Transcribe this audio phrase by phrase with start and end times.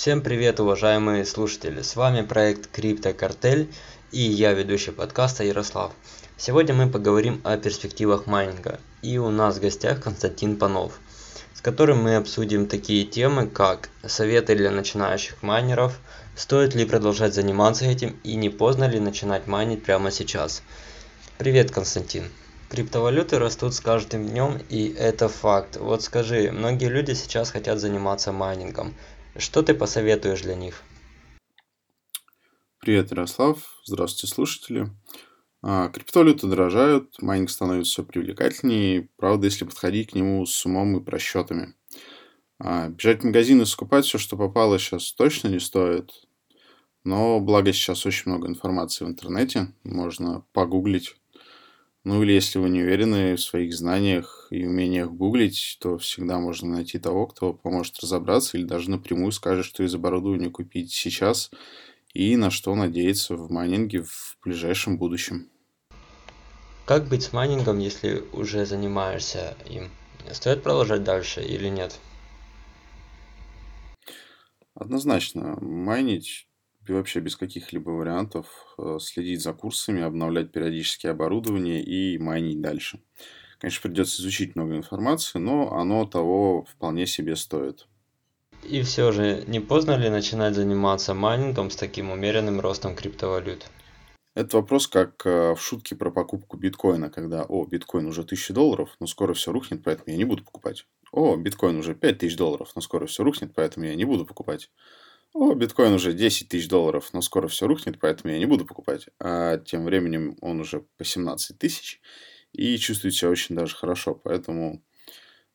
[0.00, 1.82] Всем привет, уважаемые слушатели!
[1.82, 3.68] С вами проект Криптокартель
[4.12, 5.90] и я ведущий подкаста Ярослав.
[6.36, 8.78] Сегодня мы поговорим о перспективах майнинга.
[9.02, 11.00] И у нас в гостях Константин Панов,
[11.52, 15.98] с которым мы обсудим такие темы, как советы для начинающих майнеров,
[16.36, 20.62] стоит ли продолжать заниматься этим и не поздно ли начинать майнить прямо сейчас.
[21.38, 22.30] Привет, Константин!
[22.70, 25.76] Криптовалюты растут с каждым днем, и это факт.
[25.76, 28.94] Вот скажи, многие люди сейчас хотят заниматься майнингом.
[29.38, 30.82] Что ты посоветуешь для них?
[32.80, 33.80] Привет, Ярослав.
[33.84, 34.90] Здравствуйте, слушатели.
[35.62, 41.04] А, криптовалюты дорожают, майнинг становится все привлекательнее, правда, если подходить к нему с умом и
[41.04, 41.74] просчетами.
[42.58, 46.10] А, бежать в магазин и скупать все, что попало, сейчас точно не стоит.
[47.04, 51.14] Но благо сейчас очень много информации в интернете, можно погуглить
[52.08, 56.76] ну или если вы не уверены в своих знаниях и умениях гуглить, то всегда можно
[56.76, 61.50] найти того, кто поможет разобраться или даже напрямую скажет, что из оборудования купить сейчас
[62.14, 65.50] и на что надеяться в майнинге в ближайшем будущем.
[66.86, 69.90] Как быть с майнингом, если уже занимаешься им?
[70.32, 71.98] Стоит продолжать дальше или нет?
[74.74, 76.47] Однозначно, майнить
[76.88, 78.46] и вообще без каких-либо вариантов
[78.78, 83.00] э, следить за курсами, обновлять периодически оборудование и майнить дальше.
[83.58, 87.86] Конечно, придется изучить много информации, но оно того вполне себе стоит.
[88.62, 93.66] И все же, не поздно ли начинать заниматься майнингом с таким умеренным ростом криптовалют?
[94.34, 98.94] Это вопрос как э, в шутке про покупку биткоина, когда, о, биткоин уже 1000 долларов,
[99.00, 100.86] но скоро все рухнет, поэтому я не буду покупать.
[101.10, 104.70] О, биткоин уже 5000 долларов, но скоро все рухнет, поэтому я не буду покупать.
[105.34, 109.08] О, биткоин уже 10 тысяч долларов, но скоро все рухнет, поэтому я не буду покупать.
[109.20, 112.00] А тем временем он уже по 17 тысяч
[112.52, 114.82] и чувствует себя очень даже хорошо, поэтому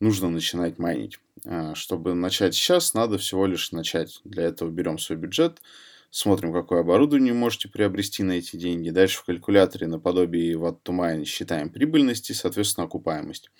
[0.00, 1.18] нужно начинать майнить.
[1.46, 4.20] А, чтобы начать сейчас, надо всего лишь начать.
[4.24, 5.62] Для этого берем свой бюджет,
[6.10, 8.90] смотрим, какое оборудование можете приобрести на эти деньги.
[8.90, 13.50] Дальше в калькуляторе наподобие Watt to Mine считаем прибыльность и, соответственно, окупаемость.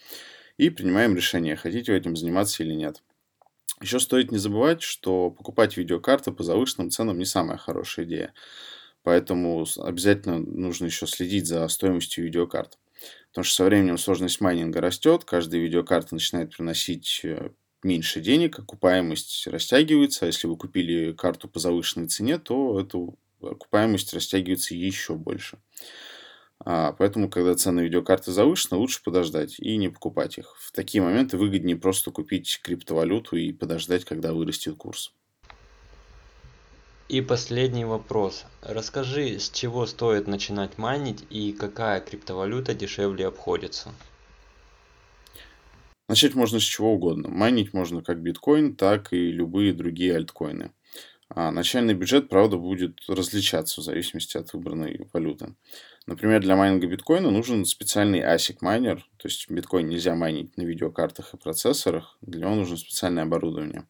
[0.59, 3.03] И принимаем решение, хотите вы этим заниматься или нет.
[3.84, 8.33] Еще стоит не забывать, что покупать видеокарты по завышенным ценам не самая хорошая идея.
[9.03, 12.78] Поэтому обязательно нужно еще следить за стоимостью видеокарт.
[13.28, 17.50] Потому что со временем сложность майнинга растет, каждая видеокарта начинает приносить э,
[17.83, 20.25] меньше денег, окупаемость растягивается.
[20.25, 25.59] А если вы купили карту по завышенной цене, то эту окупаемость растягивается еще больше.
[26.60, 30.56] А, поэтому, когда цены видеокарты завышены, лучше подождать и не покупать их.
[30.59, 35.12] В такие моменты выгоднее просто купить криптовалюту и подождать, когда вырастет курс.
[37.09, 38.47] И последний вопрос.
[38.62, 43.92] Расскажи, с чего стоит начинать майнить и какая криптовалюта дешевле обходится?
[46.09, 47.28] Начать можно с чего угодно.
[47.28, 50.71] Майнить можно как биткоин, так и любые другие альткоины.
[51.29, 55.55] А начальный бюджет, правда, будет различаться в зависимости от выбранной валюты.
[56.07, 61.33] Например, для майнинга биткоина нужен специальный ASIC майнер, то есть биткоин нельзя майнить на видеокартах
[61.33, 63.87] и процессорах, для него нужно специальное оборудование.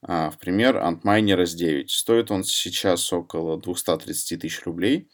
[0.00, 1.88] А, в пример, Antminer S9.
[1.88, 5.08] Стоит он сейчас около 230 тысяч рублей.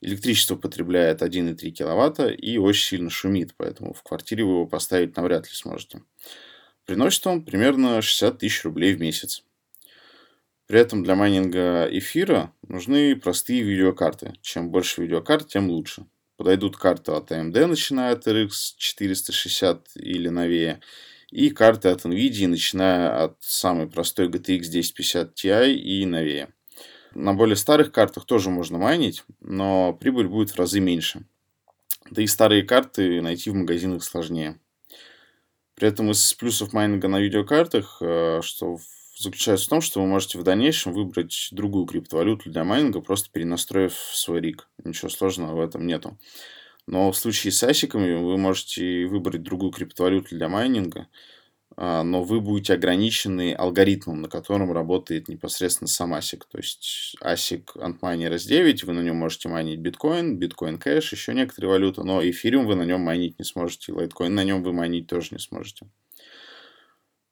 [0.00, 5.46] Электричество потребляет 1,3 киловатта и очень сильно шумит, поэтому в квартире вы его поставить навряд
[5.46, 6.02] ли сможете.
[6.84, 9.44] Приносит он примерно 60 тысяч рублей в месяц.
[10.66, 14.32] При этом для майнинга эфира нужны простые видеокарты.
[14.40, 16.06] Чем больше видеокарт, тем лучше.
[16.36, 20.80] Подойдут карты от AMD, начиная от RX 460 или новее,
[21.30, 26.48] и карты от NVIDIA, начиная от самой простой GTX 1050 Ti и новее.
[27.14, 31.24] На более старых картах тоже можно майнить, но прибыль будет в разы меньше.
[32.10, 34.58] Да и старые карты найти в магазинах сложнее.
[35.74, 38.78] При этом из плюсов майнинга на видеокартах, э, что
[39.16, 43.94] заключается в том, что вы можете в дальнейшем выбрать другую криптовалюту для майнинга, просто перенастроив
[43.94, 44.68] свой рик.
[44.82, 46.18] Ничего сложного в этом нету.
[46.86, 51.08] Но в случае с асиками вы можете выбрать другую криптовалюту для майнинга,
[51.76, 56.42] а, но вы будете ограничены алгоритмом, на котором работает непосредственно сам ASIC.
[56.50, 61.70] То есть ASIC Antminer S9, вы на нем можете майнить биткоин, биткоин кэш, еще некоторые
[61.70, 65.28] валюты, но эфириум вы на нем майнить не сможете, лайткоин на нем вы майнить тоже
[65.32, 65.86] не сможете.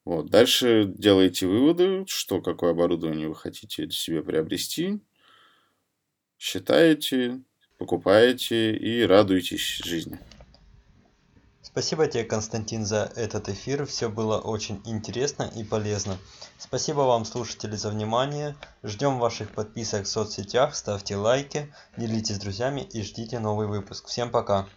[0.04, 0.30] Вот.
[0.30, 5.00] Дальше делаете выводы, что какое оборудование вы хотите себе приобрести,
[6.38, 7.40] считаете,
[7.78, 10.18] покупаете и радуетесь жизни.
[11.62, 13.86] Спасибо тебе, Константин, за этот эфир.
[13.86, 16.18] Все было очень интересно и полезно.
[16.58, 18.56] Спасибо вам, слушатели, за внимание.
[18.82, 24.08] Ждем ваших подписок в соцсетях, ставьте лайки, делитесь с друзьями и ждите новый выпуск.
[24.08, 24.68] Всем пока!